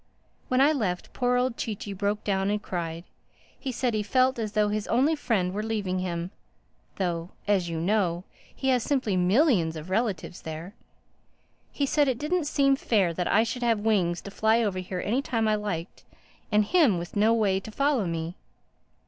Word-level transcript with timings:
When 0.47 0.61
I 0.61 0.71
left, 0.71 1.13
poor 1.13 1.37
old 1.37 1.57
Chee 1.57 1.75
Chee 1.75 1.93
broke 1.93 2.23
down 2.23 2.49
and 2.49 2.59
cried. 2.59 3.03
He 3.59 3.71
said 3.71 3.93
he 3.93 4.01
felt 4.01 4.39
as 4.39 4.53
though 4.53 4.69
his 4.69 4.87
only 4.87 5.15
friend 5.15 5.53
were 5.53 5.61
leaving 5.61 5.99
him—though, 5.99 7.29
as 7.47 7.69
you 7.69 7.79
know, 7.79 8.23
he 8.55 8.69
has 8.69 8.81
simply 8.81 9.15
millions 9.15 9.75
of 9.75 9.91
relatives 9.91 10.41
there. 10.41 10.73
He 11.71 11.85
said 11.85 12.07
it 12.07 12.17
didn't 12.17 12.45
seem 12.45 12.75
fair 12.75 13.13
that 13.13 13.27
I 13.27 13.43
should 13.43 13.61
have 13.61 13.81
wings 13.81 14.21
to 14.21 14.31
fly 14.31 14.63
over 14.63 14.79
here 14.79 15.01
any 15.05 15.21
time 15.21 15.47
I 15.47 15.53
liked, 15.53 16.03
and 16.51 16.65
him 16.65 16.97
with 16.97 17.15
no 17.15 17.31
way 17.31 17.59
to 17.59 17.69
follow 17.69 18.07
me. 18.07 18.33